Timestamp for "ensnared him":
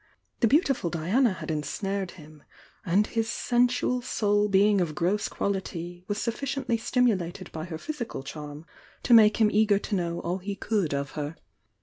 1.51-2.41